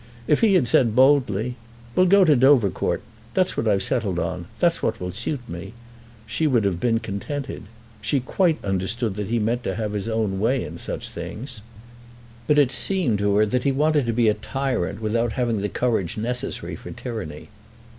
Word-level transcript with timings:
If 0.25 0.41
he 0.41 0.55
had 0.55 0.67
said 0.67 0.95
boldly, 0.95 1.57
"We'll 1.95 2.07
go 2.07 2.25
to 2.25 2.35
Dovercourt. 2.35 3.03
That's 3.35 3.55
what 3.55 3.67
I've 3.67 3.83
settled 3.83 4.17
on. 4.17 4.47
That's 4.59 4.81
what 4.81 4.99
will 4.99 5.11
suit 5.11 5.41
me," 5.47 5.73
she 6.25 6.47
would 6.47 6.63
have 6.63 6.79
been 6.79 6.97
contented. 6.97 7.61
She 8.01 8.19
quite 8.19 8.57
understood 8.65 9.13
that 9.13 9.27
he 9.27 9.37
meant 9.37 9.63
to 9.65 9.75
have 9.75 9.93
his 9.93 10.09
own 10.09 10.39
way 10.39 10.63
in 10.65 10.79
such 10.79 11.09
things. 11.09 11.61
But 12.47 12.57
it 12.57 12.71
seemed 12.71 13.19
to 13.19 13.35
her 13.35 13.45
that 13.45 13.63
he 13.63 13.71
wanted 13.71 14.07
to 14.07 14.11
be 14.13 14.27
a 14.27 14.33
tyrant 14.33 15.03
without 15.03 15.33
having 15.33 15.59
the 15.59 15.69
courage 15.69 16.17
necessary 16.17 16.75
for 16.75 16.89
tyranny. 16.89 17.49